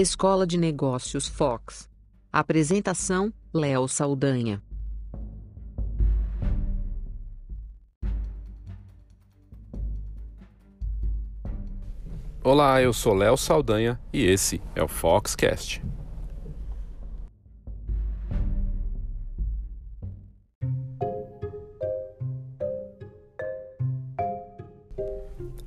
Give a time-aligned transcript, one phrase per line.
[0.00, 1.86] Escola de Negócios Fox.
[2.32, 4.62] Apresentação: Léo Saldanha.
[12.42, 15.82] Olá, eu sou Léo Saldanha e esse é o Foxcast.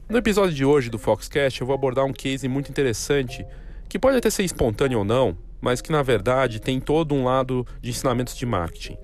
[0.09, 3.45] No episódio de hoje do Foxcast, eu vou abordar um case muito interessante
[3.93, 7.63] que pode até ser espontâneo ou não, mas que na verdade tem todo um lado
[7.79, 8.97] de ensinamentos de marketing.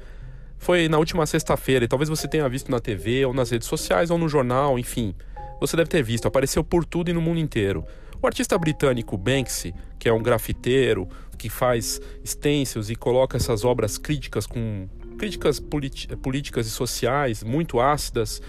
[0.58, 4.10] Foi na última sexta-feira e talvez você tenha visto na TV ou nas redes sociais
[4.10, 5.14] ou no jornal, enfim.
[5.62, 7.86] Você deve ter visto, apareceu por tudo e no mundo inteiro.
[8.20, 13.96] O artista britânico Banksy, que é um grafiteiro que faz stencils e coloca essas obras
[14.00, 18.42] críticas com críticas políticas e sociais muito ácidas,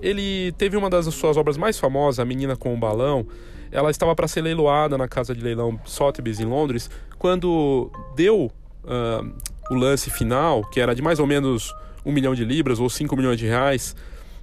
[0.00, 3.26] ele teve uma das suas obras mais famosas, A Menina com o Balão.
[3.70, 8.50] Ela estava para ser leiloada na casa de leilão Sotheby's em Londres, quando deu
[8.84, 9.36] uh,
[9.70, 13.16] o lance final, que era de mais ou menos um milhão de libras ou cinco
[13.16, 13.94] milhões de reais,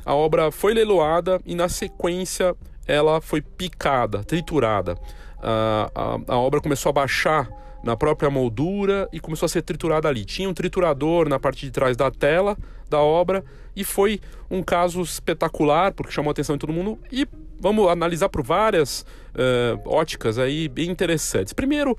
[0.06, 2.56] a obra foi leiloada e na sequência
[2.88, 4.94] ela foi picada, triturada.
[5.38, 7.50] Uh, a, a obra começou a baixar
[7.84, 10.26] na própria moldura e começou a ser triturada ali.
[10.26, 12.58] Tinha um triturador na parte de trás da tela
[12.90, 13.44] da obra
[13.76, 17.28] e foi um caso espetacular porque chamou a atenção de todo mundo e
[17.60, 21.54] vamos analisar por várias uh, óticas aí bem interessantes.
[21.54, 21.98] Primeiro,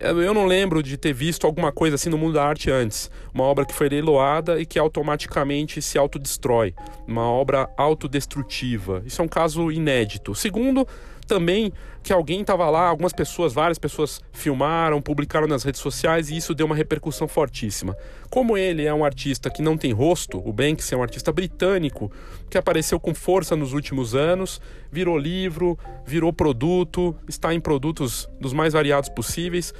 [0.00, 3.10] eu não lembro de ter visto alguma coisa assim no mundo da arte antes.
[3.34, 6.74] Uma obra que foi leiloada e que automaticamente se autodestrói.
[7.06, 9.02] Uma obra autodestrutiva.
[9.04, 10.34] Isso é um caso inédito.
[10.34, 10.86] Segundo,
[11.28, 16.36] também que alguém estava lá, algumas pessoas, várias pessoas filmaram, publicaram nas redes sociais e
[16.36, 17.96] isso deu uma repercussão fortíssima.
[18.30, 22.10] Como ele é um artista que não tem rosto, o Banks é um artista britânico
[22.48, 28.54] que apareceu com força nos últimos anos, virou livro, virou produto, está em produtos dos
[28.54, 29.74] mais variados possíveis,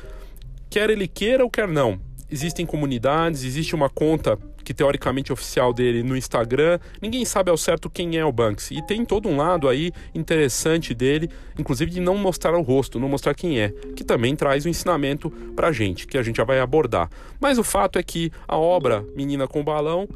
[0.68, 1.98] quer ele queira ou quer não.
[2.30, 6.78] Existem comunidades, existe uma conta que teoricamente é oficial dele no Instagram.
[7.00, 8.76] Ninguém sabe ao certo quem é o Banksy.
[8.76, 13.08] E tem todo um lado aí interessante dele, inclusive de não mostrar o rosto, não
[13.08, 16.60] mostrar quem é, que também traz um ensinamento pra gente, que a gente já vai
[16.60, 17.08] abordar.
[17.40, 20.06] Mas o fato é que a obra Menina com Balão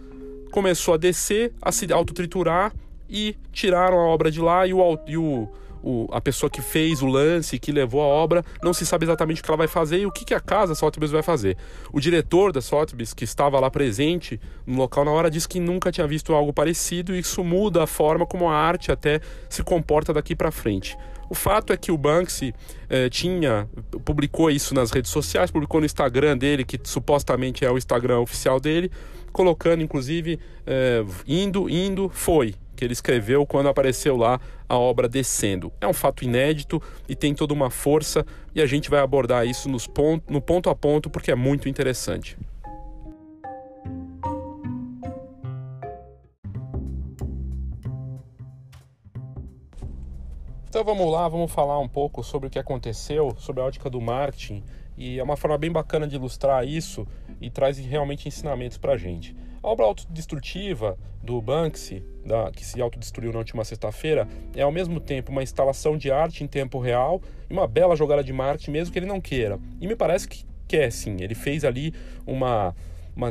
[0.51, 2.75] começou a descer, a se autotriturar
[3.09, 5.49] e tiraram a obra de lá e o, e o
[5.83, 9.41] o, a pessoa que fez o lance, que levou a obra, não se sabe exatamente
[9.41, 11.57] o que ela vai fazer e o que, que a casa Sotheby's vai fazer.
[11.93, 15.91] O diretor da Sotheby's, que estava lá presente no local na hora, disse que nunca
[15.91, 20.13] tinha visto algo parecido e isso muda a forma como a arte até se comporta
[20.13, 20.97] daqui para frente.
[21.33, 22.55] O fato é que o Banksy
[22.91, 23.67] eh, tinha,
[24.05, 28.61] publicou isso nas redes sociais, publicou no Instagram dele, que supostamente é o Instagram oficial
[28.61, 28.91] dele,
[29.33, 34.39] colocando inclusive eh, indo, indo, foi que ele escreveu quando apareceu lá
[34.69, 35.73] a obra Descendo.
[35.81, 39.71] É um fato inédito e tem toda uma força, e a gente vai abordar isso
[39.71, 39.89] nos
[40.29, 42.37] no ponto a ponto porque é muito interessante.
[50.73, 54.01] Então vamos lá, vamos falar um pouco sobre o que aconteceu, sobre a ótica do
[54.01, 54.65] marketing,
[54.97, 57.07] e é uma forma bem bacana de ilustrar isso
[57.43, 59.37] e traz realmente ensinamentos para a gente.
[59.63, 64.99] A obra autodestrutiva do Banksy, da, que se autodestruiu na última sexta-feira, é ao mesmo
[64.99, 68.95] tempo uma instalação de arte em tempo real e uma bela jogada de marketing, mesmo
[68.95, 69.61] que ele não queira.
[69.79, 71.19] E me parece que quer sim.
[71.21, 71.93] Ele fez ali
[72.27, 72.75] uma,
[73.15, 73.29] uma,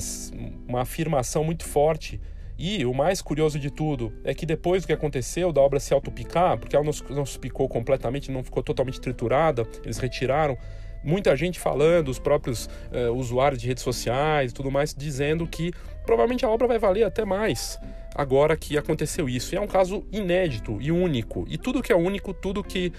[0.67, 2.21] uma afirmação muito forte
[2.63, 5.95] e o mais curioso de tudo é que depois do que aconteceu, da obra se
[5.95, 10.55] autopicar, porque ela não, não se picou completamente, não ficou totalmente triturada, eles retiraram,
[11.03, 15.73] muita gente falando, os próprios uh, usuários de redes sociais e tudo mais, dizendo que
[16.05, 17.79] provavelmente a obra vai valer até mais
[18.13, 19.55] agora que aconteceu isso.
[19.55, 21.45] E é um caso inédito e único.
[21.49, 22.93] E tudo que é único, tudo que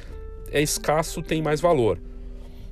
[0.50, 2.00] é escasso tem mais valor.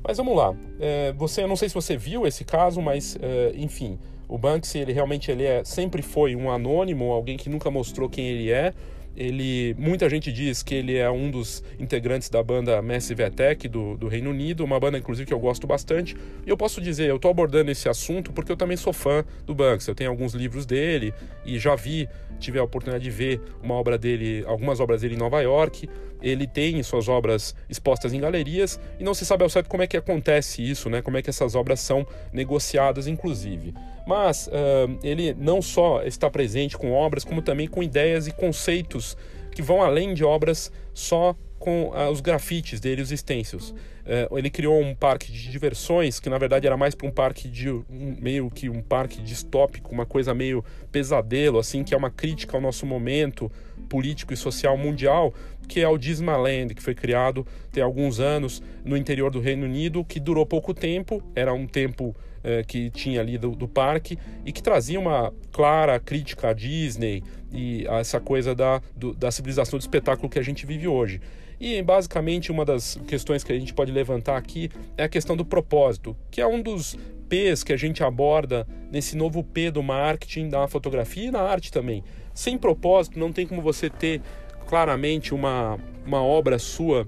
[0.03, 0.53] Mas vamos lá.
[0.81, 3.97] É, você, eu não sei se você viu esse caso, mas é, enfim,
[4.31, 8.29] o Banksy ele realmente ele é, sempre foi um anônimo, alguém que nunca mostrou quem
[8.29, 8.73] ele é.
[9.17, 13.97] Ele, muita gente diz que ele é um dos integrantes da banda Massive Attack do,
[13.97, 16.17] do Reino Unido, uma banda inclusive que eu gosto bastante.
[16.47, 19.53] E eu posso dizer, eu estou abordando esse assunto porque eu também sou fã do
[19.53, 19.89] Banks.
[19.89, 21.13] Eu tenho alguns livros dele
[21.45, 25.19] e já vi, tive a oportunidade de ver uma obra dele, algumas obras dele em
[25.19, 25.89] Nova York.
[26.23, 29.89] Ele tem suas obras expostas em galerias e não se sabe ao certo como é
[29.89, 31.03] que acontece isso, né?
[31.03, 33.75] Como é que essas obras são negociadas, inclusive.
[34.07, 39.17] Mas uh, ele não só está presente com obras, como também com ideias e conceitos
[39.53, 43.71] que vão além de obras só com uh, os grafites dele, os stencils.
[43.71, 47.47] Uh, ele criou um parque de diversões que na verdade era mais para um parque
[47.47, 47.85] de um,
[48.19, 52.61] meio que um parque distópico, uma coisa meio pesadelo, assim, que é uma crítica ao
[52.61, 53.53] nosso momento,
[53.89, 55.35] político e social mundial,
[55.69, 60.05] que é o Disneyland, que foi criado tem alguns anos no interior do Reino Unido,
[60.05, 64.53] que durou pouco tempo, era um tempo eh, que tinha ali do, do, parque e
[64.53, 67.23] que trazia uma clara crítica à Disney
[67.53, 71.21] e a essa coisa da, do, da civilização do espetáculo que a gente vive hoje.
[71.61, 75.45] E basicamente uma das questões que a gente pode levantar aqui é a questão do
[75.45, 76.97] propósito, que é um dos
[77.29, 81.71] P's que a gente aborda nesse novo P do marketing, da fotografia e na arte
[81.71, 82.03] também.
[82.35, 84.23] Sem propósito, não tem como você ter
[84.67, 87.07] claramente uma, uma obra sua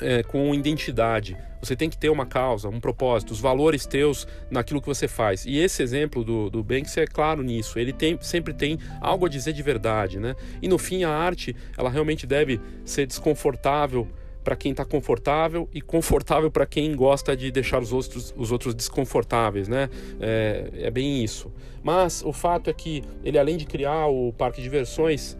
[0.00, 1.36] é, com identidade.
[1.60, 5.44] Você tem que ter uma causa, um propósito, os valores teus naquilo que você faz.
[5.44, 7.78] E esse exemplo do, do Banks é claro nisso.
[7.78, 10.34] Ele tem, sempre tem algo a dizer de verdade, né?
[10.62, 14.06] E no fim, a arte, ela realmente deve ser desconfortável
[14.48, 18.74] para quem está confortável e confortável para quem gosta de deixar os outros, os outros
[18.74, 19.90] desconfortáveis, né?
[20.20, 21.52] É, é bem isso.
[21.82, 25.36] Mas o fato é que ele, além de criar o parque de diversões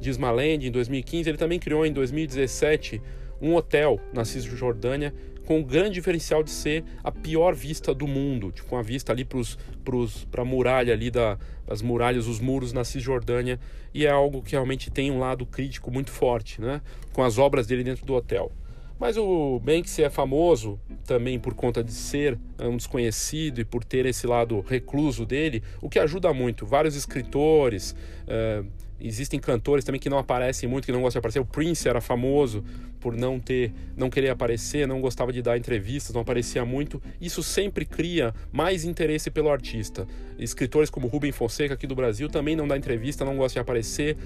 [0.00, 3.00] Dismaland em 2015, ele também criou em 2017
[3.40, 5.14] um hotel na Cisjordânia
[5.48, 9.24] com o grande diferencial de ser a pior vista do mundo, tipo uma vista ali
[9.24, 13.58] para a muralha ali da, as muralhas, os muros na Cisjordânia,
[13.94, 16.82] e é algo que realmente tem um lado crítico muito forte, né?
[17.14, 18.52] Com as obras dele dentro do hotel.
[19.00, 24.04] Mas o Banksy é famoso também por conta de ser um desconhecido e por ter
[24.04, 26.66] esse lado recluso dele, o que ajuda muito.
[26.66, 28.66] Vários escritores, uh,
[29.00, 31.40] Existem cantores também que não aparecem muito, que não gostam de aparecer.
[31.40, 32.64] O Prince era famoso
[33.00, 37.00] por não ter, não querer aparecer, não gostava de dar entrevistas, não aparecia muito.
[37.20, 40.06] Isso sempre cria mais interesse pelo artista.
[40.38, 44.16] Escritores como Rubem Fonseca aqui do Brasil também não dá entrevista, não gosta de aparecer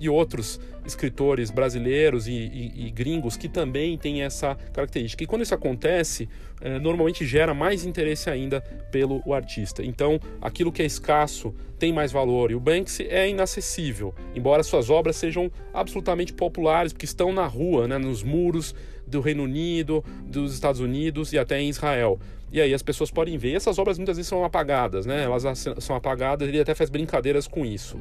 [0.00, 5.24] e outros escritores brasileiros e, e, e, gringos que também têm essa característica.
[5.24, 6.28] E quando isso acontece,
[6.60, 8.60] é, normalmente gera mais interesse ainda
[8.90, 9.84] pelo artista.
[9.84, 12.50] Então, aquilo que é escasso tem mais valor.
[12.50, 17.88] E o Banksy é inacessível, embora suas obras sejam absolutamente populares, porque estão na rua,
[17.88, 18.74] né, nos muros
[19.06, 22.18] do Reino Unido, dos Estados Unidos e até em Israel.
[22.50, 23.54] E aí as pessoas podem ver.
[23.54, 25.24] Essas obras muitas vezes são apagadas, né?
[25.24, 25.42] Elas
[25.80, 27.98] são apagadas, ele até faz brincadeiras com isso.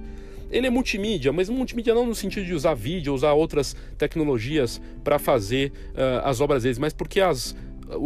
[0.50, 5.18] Ele é multimídia, mas multimídia não no sentido de usar vídeo, usar outras tecnologias para
[5.19, 7.56] fazer uh, as obras dele, mas porque as,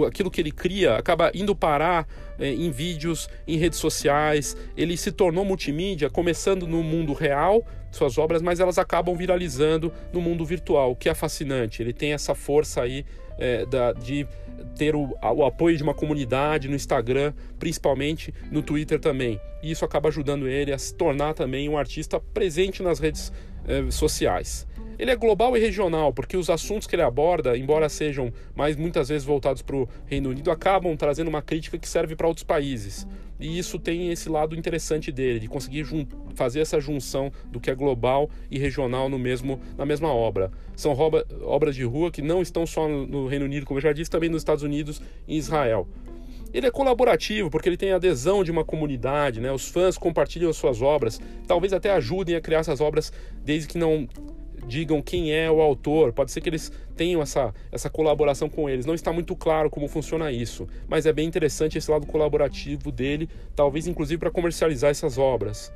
[0.08, 2.08] aquilo que ele cria acaba indo parar
[2.38, 4.56] eh, em vídeos, em redes sociais.
[4.76, 10.22] Ele se tornou multimídia, começando no mundo real, suas obras, mas elas acabam viralizando no
[10.22, 11.82] mundo virtual, o que é fascinante.
[11.82, 13.06] Ele tem essa força aí
[13.40, 14.28] eh, da, de
[14.76, 19.40] ter o, o, apoio de uma comunidade no Instagram, principalmente no Twitter também.
[19.62, 23.32] E isso acaba ajudando ele a se tornar também um artista presente nas redes
[23.68, 24.68] eh, sociais.
[25.00, 29.08] Ele é global e regional, porque os assuntos que ele aborda, embora sejam mais muitas
[29.08, 33.08] vezes voltados para o Reino Unido, acabam trazendo uma crítica que serve para outros países.
[33.40, 35.86] E isso tem esse lado interessante dele, de conseguir
[36.36, 40.52] fazer essa junção do que é global e regional no mesmo, na mesma obra.
[40.76, 40.92] São
[41.44, 44.30] obras de rua que não estão só no Reino Unido, como eu já disse, também
[44.30, 45.88] nos Estados Unidos e Israel.
[46.54, 49.50] Ele é colaborativo porque ele tem adesão de uma comunidade, né?
[49.50, 53.14] Os fãs compartilham as suas obras, talvez até ajudem a criar essas obras
[53.46, 54.06] desde que não
[54.68, 56.14] digam quem é o autor.
[56.14, 58.86] Pode ser que eles tenham essa, essa colaboração com eles.
[58.86, 63.30] Não está muito claro como funciona isso, mas é bem interessante esse lado colaborativo dele,
[63.56, 65.72] talvez inclusive para comercializar essas obras.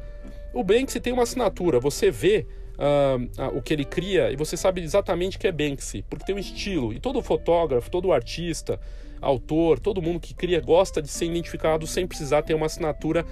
[0.53, 2.45] O Banksy tem uma assinatura, você vê
[2.77, 6.35] uh, uh, o que ele cria e você sabe exatamente que é Banksy, porque tem
[6.35, 6.93] um estilo.
[6.93, 8.79] E todo fotógrafo, todo artista,
[9.21, 13.25] autor, todo mundo que cria gosta de ser identificado sem precisar ter uma assinatura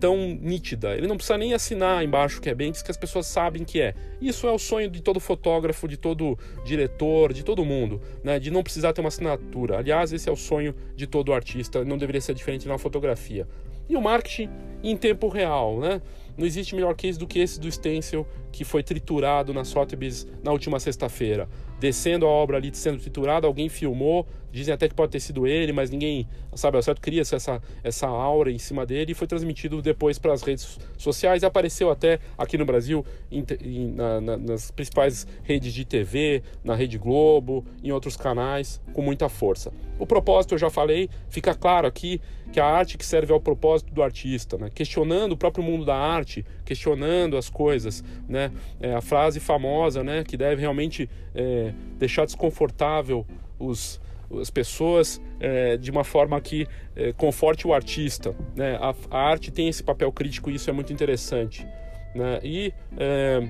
[0.00, 0.96] tão nítida.
[0.96, 3.94] Ele não precisa nem assinar embaixo que é Banks, que as pessoas sabem que é.
[4.20, 8.38] Isso é o sonho de todo fotógrafo, de todo diretor, de todo mundo, né?
[8.38, 9.78] De não precisar ter uma assinatura.
[9.78, 13.46] Aliás, esse é o sonho de todo artista, não deveria ser diferente na fotografia.
[13.88, 14.50] E o marketing
[14.82, 16.00] em tempo real, né?
[16.38, 20.52] Não existe melhor case do que esse do Stencil, que foi triturado na Sotheby's na
[20.52, 21.48] última sexta-feira.
[21.80, 25.72] Descendo a obra ali, sendo triturada, alguém filmou, dizem até que pode ter sido ele,
[25.72, 29.82] mas ninguém, sabe, ao certo, cria essa, essa aura em cima dele e foi transmitido
[29.82, 34.70] depois para as redes sociais apareceu até aqui no Brasil, em, em, na, na, nas
[34.70, 39.72] principais redes de TV, na Rede Globo, em outros canais, com muita força.
[39.98, 42.20] O propósito, eu já falei, fica claro aqui
[42.52, 44.70] que a arte que serve ao propósito do artista, né?
[44.74, 46.27] questionando o próprio mundo da arte,
[46.64, 48.50] questionando as coisas, né?
[48.80, 53.26] É a frase famosa, né, que deve realmente é, deixar desconfortável
[53.58, 54.00] os
[54.40, 58.36] as pessoas é, de uma forma que é, conforte o artista.
[58.54, 58.76] Né?
[58.76, 61.66] A, a, arte tem esse papel crítico e isso é muito interessante.
[62.14, 62.38] Né?
[62.42, 63.48] E é,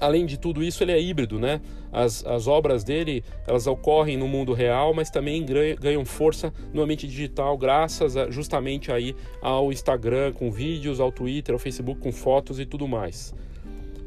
[0.00, 1.60] além de tudo isso, ele é híbrido, né?
[1.92, 5.44] As, as obras dele, elas ocorrem no mundo real, mas também
[5.80, 11.54] ganham força no ambiente digital, graças a, justamente aí ao Instagram com vídeos, ao Twitter,
[11.54, 13.34] ao Facebook com fotos e tudo mais.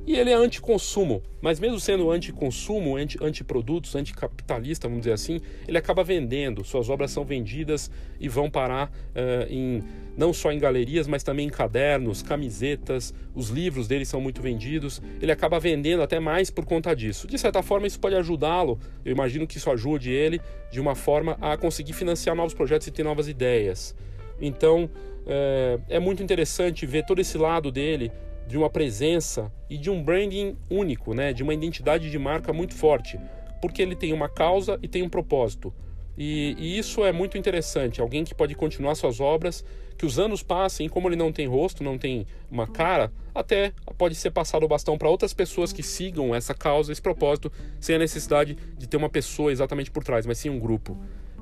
[0.06, 5.78] E ele é anticonsumo, mas mesmo sendo anticonsumo, anti, antiprodutos, anticapitalista, vamos dizer assim, ele
[5.78, 6.64] acaba vendendo.
[6.64, 9.84] Suas obras são vendidas e vão parar uh, em
[10.18, 13.14] não só em galerias, mas também em cadernos, camisetas.
[13.34, 15.02] Os livros dele são muito vendidos.
[15.22, 17.28] Ele acaba vendendo até mais por conta disso.
[17.28, 18.80] De certa forma, isso pode ajudá-lo.
[19.06, 20.42] Eu imagino que isso ajude ele
[20.72, 23.96] de uma forma a conseguir financiar novos projetos e ter novas ideias.
[24.42, 24.90] Então,
[25.26, 28.12] é, é muito interessante ver todo esse lado dele
[28.52, 31.34] de uma presença e de um branding único, né?
[31.34, 33.20] de uma identidade de marca muito forte,
[33.62, 35.74] porque ele tem uma causa e tem um propósito.
[36.18, 38.02] E, e, isso é muito interessante.
[38.02, 39.64] Alguém que pode continuar suas obras,
[39.98, 44.16] que os anos passem, como ele não tem rosto, não tem uma cara, até pode
[44.16, 48.00] ser passado o bastão para outras pessoas que sigam essa causa, esse propósito, sem a
[48.00, 50.98] necessidade de ter uma pessoa exatamente por trás, mas sim um grupo.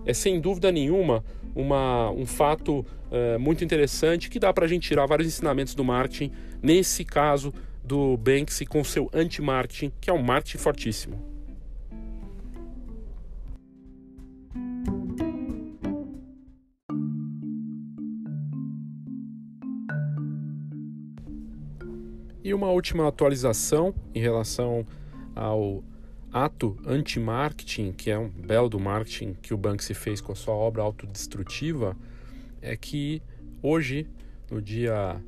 [0.05, 1.23] É sem dúvida nenhuma
[1.55, 5.83] uma, um fato é, muito interessante que dá para a gente tirar vários ensinamentos do
[5.83, 7.53] marketing, nesse caso
[7.83, 11.29] do Banksy com seu anti-marketing, que é um marketing fortíssimo.
[22.43, 24.85] E uma última atualização em relação
[25.35, 25.83] ao
[26.31, 30.53] ato anti-marketing, que é um belo do marketing que o Banksy fez com a sua
[30.53, 31.95] obra autodestrutiva,
[32.61, 33.21] é que
[33.61, 34.07] hoje,
[34.49, 35.21] no dia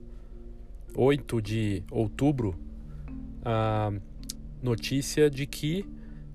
[0.95, 2.55] 8 de outubro,
[3.43, 3.91] a
[4.61, 5.85] notícia de que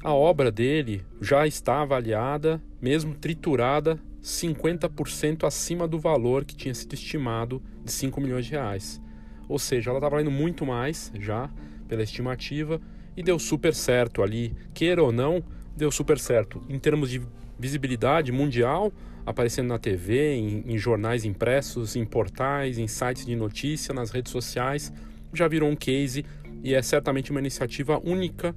[0.03, 6.95] a obra dele já está avaliada, mesmo triturada, 50% acima do valor que tinha sido
[6.95, 9.01] estimado de 5 milhões de reais.
[9.49, 11.49] Ou seja, ela está valendo muito mais já
[11.87, 12.81] pela estimativa
[13.17, 15.43] e deu super certo ali, queira ou não,
[15.77, 16.63] deu super certo.
[16.69, 17.23] Em termos de
[17.59, 18.93] visibilidade mundial,
[19.25, 24.31] aparecendo na TV, em, em, jornais impressos, em portais, em sites de notícia, nas redes
[24.31, 24.93] sociais,
[25.33, 26.25] já virou um case
[26.63, 28.55] e é certamente uma iniciativa única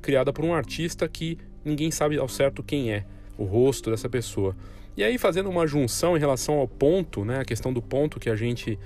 [0.00, 3.04] criada por um artista que ninguém sabe ao certo quem é,
[3.36, 4.56] o rosto dessa pessoa.
[4.96, 8.30] E aí, fazendo uma junção em relação ao ponto, né, a questão do ponto que
[8.30, 8.78] a gente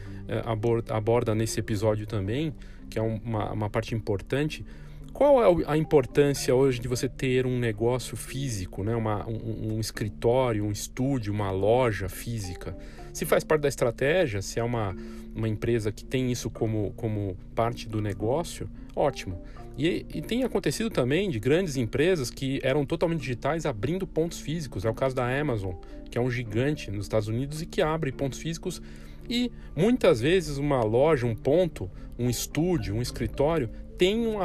[0.45, 2.53] aborda, aborda, nesse episódio também,
[2.89, 4.65] que é uma, uma parte importante,
[5.13, 8.95] qual é a importância hoje de você ter um negócio físico, né?
[8.95, 12.77] Uma, um, um, escritório, um estúdio, uma loja física?
[13.13, 14.97] Se faz parte da estratégia, se é uma,
[15.35, 19.41] uma empresa que tem isso como, como parte do negócio, ótimo.
[19.77, 24.85] E, e, tem acontecido também de grandes empresas que eram totalmente digitais abrindo pontos físicos.
[24.85, 25.75] É o caso da Amazon,
[26.11, 28.83] que é um gigante nos Estados Unidos e que abre pontos físicos.
[29.29, 33.71] E muitas vezes uma loja, um ponto, um estúdio, um escritório
[34.01, 34.39] tem um,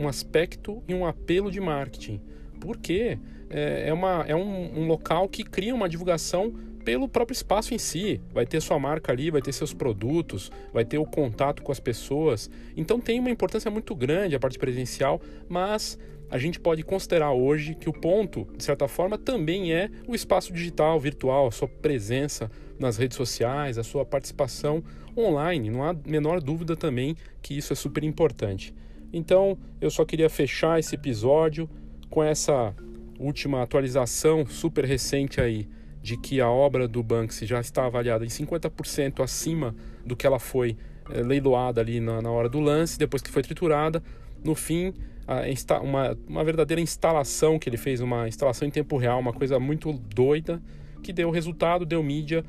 [0.00, 2.20] um aspecto e um apelo de marketing.
[2.60, 3.16] Porque
[3.48, 6.52] é, é, uma, é um, um local que cria uma divulgação
[6.84, 8.20] pelo próprio espaço em si.
[8.34, 11.78] Vai ter sua marca ali, vai ter seus produtos, vai ter o contato com as
[11.78, 12.50] pessoas.
[12.76, 15.96] Então tem uma importância muito grande a parte presencial, mas
[16.28, 20.52] a gente pode considerar hoje que o ponto, de certa forma, também é o espaço
[20.52, 24.82] digital, virtual, a sua presença nas redes sociais, a sua participação
[25.16, 25.70] online.
[25.70, 28.74] Não há menor dúvida também que isso é super importante.
[29.16, 31.70] Então, eu só queria fechar esse episódio
[32.10, 32.74] com essa
[33.18, 35.66] última atualização super recente aí
[36.02, 40.38] de que a obra do Banksy já está avaliada em 50% acima do que ela
[40.38, 40.76] foi
[41.08, 44.02] é, leiloada ali na, na, hora do lance, depois que foi triturada.
[44.44, 44.92] No fim,
[45.26, 49.58] a, uma, uma verdadeira instalação que ele fez, uma instalação em tempo real, uma coisa
[49.58, 50.62] muito doida,
[51.02, 52.44] que deu resultado, deu mídia,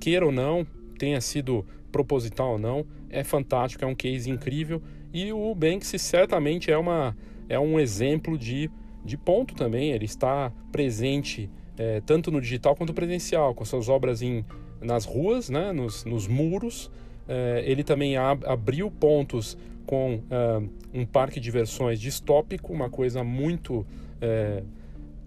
[0.00, 0.66] queira ou não,
[0.98, 4.82] tenha sido proposital ou não, é fantástico, é um case incrível
[5.12, 7.16] e o Banksy certamente é, uma,
[7.48, 8.70] é um exemplo de,
[9.04, 9.92] de ponto também.
[9.92, 14.44] Ele está presente é, tanto no digital quanto presencial, com suas obras em,
[14.80, 16.90] nas ruas, né, nos, nos muros.
[17.26, 20.62] É, ele também ab, abriu pontos com é,
[20.92, 23.86] um parque de diversões distópico, uma coisa muito
[24.20, 24.62] é,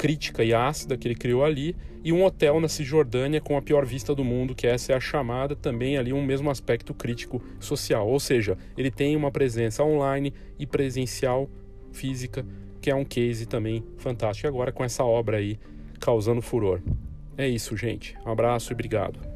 [0.02, 3.86] crítica e ácida que ele criou ali, e um hotel na Cisjordânia com a pior
[3.86, 8.10] vista do mundo, que essa é a chamada, também ali um mesmo aspecto crítico social.
[8.10, 11.48] Ou seja, ele tem uma presença online e presencial
[11.92, 12.44] física,
[12.82, 14.48] que é um case também fantástico.
[14.48, 15.60] Agora com essa obra aí
[16.00, 16.82] causando furor.
[17.38, 18.18] É isso, gente.
[18.26, 19.31] Um abraço e obrigado.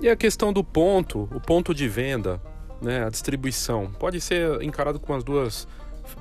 [0.00, 2.40] E a questão do ponto, o ponto de venda,
[2.80, 5.66] né, a distribuição, pode ser encarado com as duas,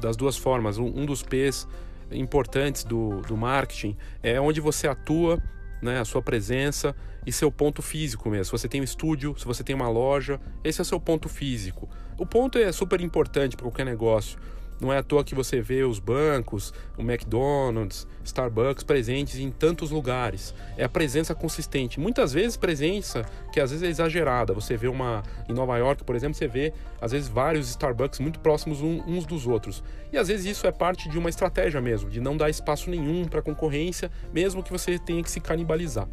[0.02, 0.80] das duas formas.
[0.80, 1.68] Um, dos P's
[2.12, 5.40] importantes do, do marketing é onde você atua,
[5.80, 8.46] né, a sua presença e seu ponto físico mesmo.
[8.46, 11.30] Se você tem um estúdio, se você tem uma loja, esse é o seu ponto
[11.30, 11.88] físico.
[12.18, 14.40] O ponto é super importante para qualquer negócio.
[14.80, 19.90] Não é à toa que você vê os bancos, o McDonald's, Starbucks presentes em tantos
[19.90, 20.54] lugares.
[20.78, 22.00] É a presença consistente.
[22.00, 24.54] Muitas vezes presença que às vezes é exagerada.
[24.54, 28.40] Você vê uma em Nova York, por exemplo, você vê às vezes vários Starbucks muito
[28.40, 29.84] próximos uns dos outros.
[30.12, 33.26] E às vezes isso é parte de uma estratégia mesmo, de não dar espaço nenhum
[33.26, 36.08] para concorrência, mesmo que você tenha que se canibalizar.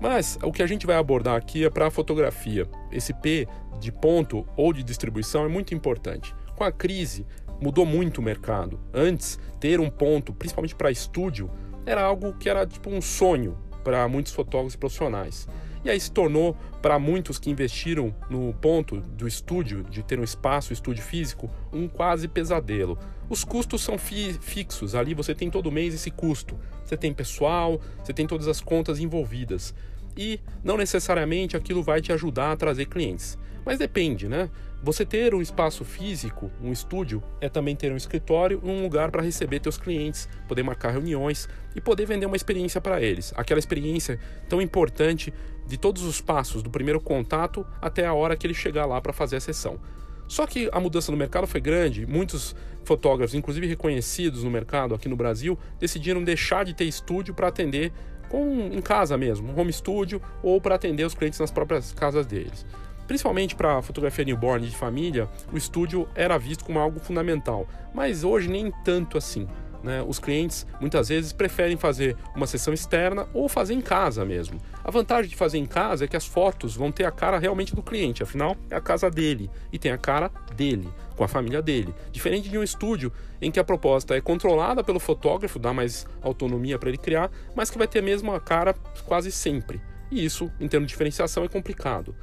[0.00, 2.66] Mas o que a gente vai abordar aqui é para a fotografia.
[2.90, 3.46] Esse P
[3.78, 6.34] de ponto ou de distribuição é muito importante.
[6.56, 7.26] Com a crise,
[7.60, 8.80] mudou muito o mercado.
[8.92, 11.50] Antes, ter um ponto, principalmente para estúdio,
[11.86, 15.48] era algo que era tipo um sonho para muitos fotógrafos profissionais.
[15.84, 20.24] E aí se tornou, para muitos que investiram no ponto do estúdio, de ter um
[20.24, 22.96] espaço, estúdio físico, um quase pesadelo.
[23.28, 26.56] Os custos são fi fixos, ali você tem todo mês esse custo.
[26.84, 29.74] Você tem pessoal, você tem todas as contas envolvidas.
[30.16, 33.36] E não necessariamente aquilo vai te ajudar a trazer clientes.
[33.64, 34.50] Mas depende, né?
[34.84, 39.22] Você ter um espaço físico, um estúdio, é também ter um escritório, um lugar para
[39.22, 43.32] receber teus clientes, poder marcar reuniões e poder vender uma experiência para eles.
[43.36, 45.32] Aquela experiência tão importante
[45.68, 49.12] de todos os passos, do primeiro contato até a hora que ele chegar lá para
[49.12, 49.78] fazer a sessão.
[50.26, 55.08] Só que a mudança no mercado foi grande, muitos fotógrafos, inclusive reconhecidos no mercado aqui
[55.08, 57.92] no Brasil, decidiram deixar de ter estúdio para atender
[58.28, 62.26] com, em casa mesmo, um home studio ou para atender os clientes nas próprias casas
[62.26, 62.66] deles.
[63.12, 68.48] Principalmente para fotografia newborn de família, o estúdio era visto como algo fundamental, mas hoje
[68.48, 69.46] nem tanto assim.
[69.82, 70.02] Né?
[70.08, 74.58] Os clientes muitas vezes preferem fazer uma sessão externa ou fazer em casa mesmo.
[74.82, 77.76] A vantagem de fazer em casa é que as fotos vão ter a cara realmente
[77.76, 81.60] do cliente, afinal é a casa dele e tem a cara dele, com a família
[81.60, 81.94] dele.
[82.10, 86.78] Diferente de um estúdio em que a proposta é controlada pelo fotógrafo, dá mais autonomia
[86.78, 88.72] para ele criar, mas que vai ter a cara
[89.04, 89.82] quase sempre.
[90.10, 92.14] E isso, em termos de diferenciação, é complicado.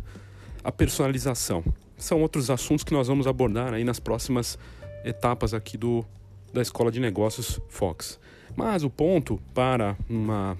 [0.64, 1.64] a personalização.
[1.96, 4.58] São outros assuntos que nós vamos abordar aí nas próximas
[5.04, 6.06] etapas aqui do
[6.54, 8.20] da Escola de Negócios Fox.
[8.56, 10.58] Mas o ponto para uma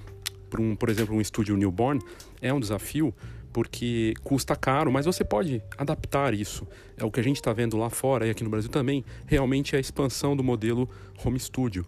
[0.50, 2.02] para um, por exemplo, um estúdio newborn
[2.42, 3.14] é um desafio
[3.52, 6.66] porque custa caro, mas você pode adaptar isso.
[6.96, 9.76] É o que a gente está vendo lá fora e aqui no Brasil também, realmente
[9.76, 10.88] é a expansão do modelo
[11.26, 11.86] home studio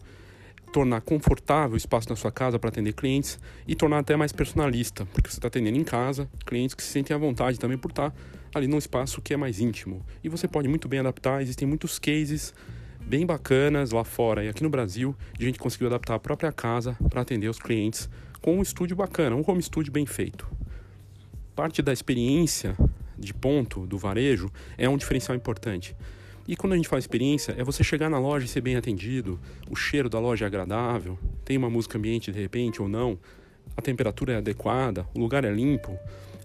[0.70, 5.06] tornar confortável o espaço na sua casa para atender clientes e tornar até mais personalista,
[5.14, 8.12] porque você está atendendo em casa clientes que se sentem à vontade também por estar
[8.12, 8.16] tá
[8.54, 10.06] ali num espaço que é mais íntimo.
[10.24, 12.54] E você pode muito bem adaptar, existem muitos cases
[13.00, 16.96] bem bacanas lá fora e aqui no Brasil de gente conseguiu adaptar a própria casa
[17.10, 18.10] para atender os clientes
[18.42, 20.48] com um estúdio bacana, um home studio bem feito.
[21.56, 22.78] Parte da experiência
[23.18, 25.96] de ponto do varejo é um diferencial importante.
[26.50, 29.40] E quando a gente fala experiência, é você chegar na loja e ser bem atendido,
[29.70, 33.20] o cheiro da loja é agradável, tem uma música ambiente de repente ou não,
[33.78, 35.96] a temperatura é adequada, o lugar é limpo,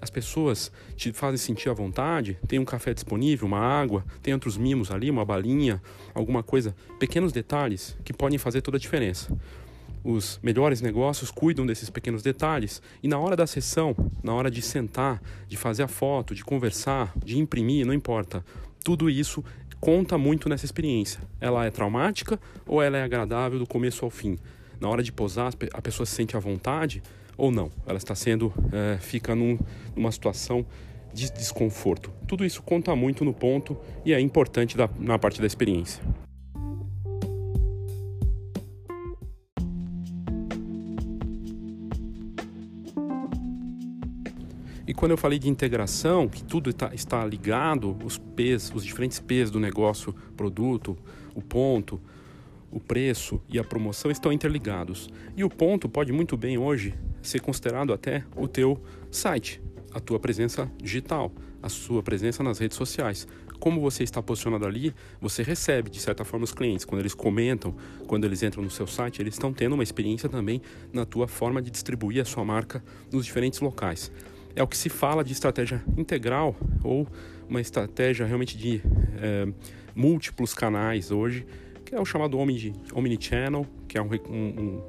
[0.03, 4.59] as pessoas te fazem sentir à vontade, tem um café disponível, uma água, tem outros
[4.59, 5.81] mimos ali, uma balinha,
[6.13, 9.35] alguma coisa, pequenos detalhes que podem fazer toda a diferença.
[10.05, 14.61] Os melhores negócios cuidam desses pequenos detalhes e na hora da sessão, na hora de
[14.61, 18.45] sentar, de fazer a foto, de conversar, de imprimir, não importa
[18.85, 19.43] Tudo isso
[19.85, 21.21] conta muito nessa experiência.
[21.39, 24.39] Ela é traumática ou ela é agradável do começo ao fim?
[24.81, 27.03] Na hora de posar, a pessoa se sente à vontade
[27.37, 27.71] ou não?
[27.87, 29.59] Ela está sendo, é, fica num,
[29.95, 30.65] numa situação
[31.13, 32.11] de desconforto.
[32.27, 36.03] Tudo isso conta muito no ponto e é importante da, na parte da experiência.
[44.97, 49.51] Quando eu falei de integração, que tudo está, está ligado, os P's, os diferentes P's
[49.51, 50.97] do negócio, produto,
[51.35, 52.01] o ponto,
[52.71, 55.11] o preço e a promoção estão interligados.
[55.37, 58.81] E o ponto pode muito bem hoje ser considerado até o teu
[59.11, 59.61] site,
[59.93, 63.27] a tua presença digital, a sua presença nas redes sociais.
[63.59, 66.85] Como você está posicionado ali, você recebe de certa forma os clientes.
[66.85, 67.75] Quando eles comentam,
[68.07, 71.61] quando eles entram no seu site, eles estão tendo uma experiência também na tua forma
[71.61, 74.13] de distribuir a sua marca nos diferentes locais
[74.57, 77.07] é o que se fala de estratégia integral ou
[77.49, 78.81] uma estratégia realmente de
[79.21, 79.47] é,
[79.95, 81.47] múltiplos canais hoje,
[81.85, 84.83] que é o chamado omnichannel, que é um, um,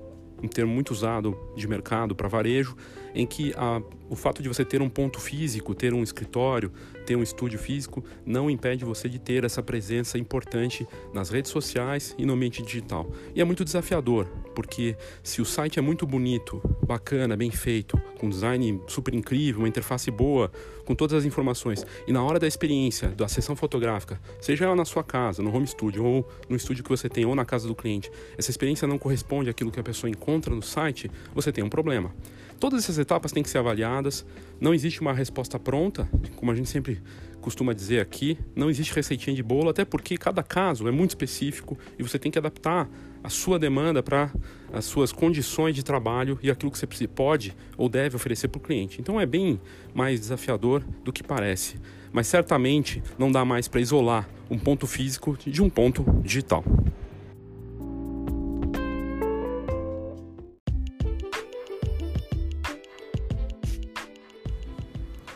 [0.43, 2.75] um termo muito usado de mercado para varejo,
[3.15, 6.71] em que a, o fato de você ter um ponto físico, ter um escritório,
[7.06, 12.13] ter um estúdio físico, não impede você de ter essa presença importante nas redes sociais
[12.17, 13.10] e no ambiente digital.
[13.34, 18.30] E é muito desafiador, porque se o site é muito bonito, bacana, bem feito, com
[18.30, 20.51] design super incrível, uma interface boa,
[20.84, 24.86] com todas as informações, e na hora da experiência, da sessão fotográfica, seja ela na
[24.86, 27.75] sua casa, no home studio, ou no estúdio que você tem, ou na casa do
[27.75, 31.69] cliente, essa experiência não corresponde àquilo que a pessoa encontra no site, você tem um
[31.69, 32.13] problema.
[32.60, 34.26] Todas essas etapas têm que ser avaliadas.
[34.60, 37.02] Não existe uma resposta pronta, como a gente sempre
[37.41, 38.39] costuma dizer aqui.
[38.56, 42.32] Não existe receitinha de bolo, até porque cada caso é muito específico e você tem
[42.32, 42.89] que adaptar
[43.24, 44.32] a sua demanda para
[44.74, 48.62] as suas condições de trabalho e aquilo que você pode ou deve oferecer para o
[48.62, 49.02] cliente.
[49.02, 49.60] Então é bem
[49.94, 51.76] mais desafiador do que parece.
[52.12, 56.63] Mas certamente não dá mais para isolar um ponto físico de um ponto digital.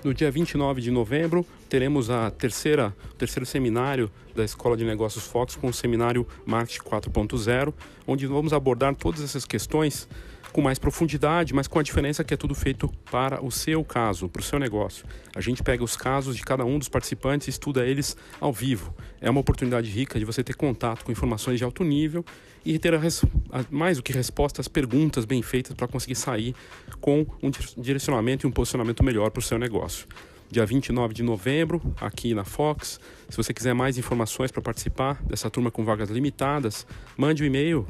[0.09, 5.27] No dia 29 de novembro, teremos a terceira, o terceiro seminário da Escola de Negócios
[5.27, 7.71] Fox com o seminário Marketing 4.0,
[8.07, 10.09] onde vamos abordar todas essas questões
[10.51, 14.27] com mais profundidade, mas com a diferença que é tudo feito para o seu caso,
[14.27, 15.05] para o seu negócio.
[15.35, 18.93] A gente pega os casos de cada um dos participantes e estuda eles ao vivo.
[19.21, 22.25] É uma oportunidade rica de você ter contato com informações de alto nível
[22.65, 26.55] e ter a a, mais do que respostas, perguntas bem feitas para conseguir sair
[26.99, 27.49] com um
[27.81, 30.07] direcionamento e um posicionamento melhor para o seu negócio.
[30.51, 32.99] Dia 29 de novembro, aqui na Fox.
[33.29, 37.47] Se você quiser mais informações para participar dessa turma com vagas limitadas, mande o um
[37.47, 37.85] e-mail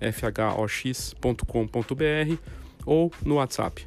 [0.00, 2.38] leo@fox.com.br
[2.86, 3.86] ou no WhatsApp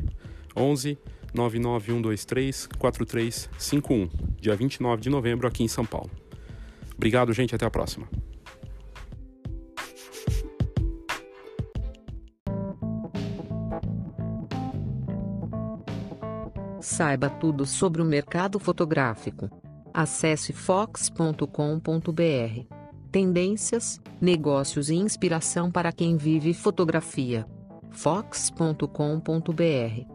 [0.56, 0.98] 11
[1.34, 6.12] 99123 4351, dia 29 de novembro aqui em São Paulo.
[6.96, 8.08] Obrigado, gente, até a próxima.
[16.80, 19.50] Saiba tudo sobre o mercado fotográfico.
[19.94, 22.83] Acesse fox.com.br.
[23.14, 27.46] Tendências, negócios e inspiração para quem vive fotografia.
[27.92, 30.13] fox.com.br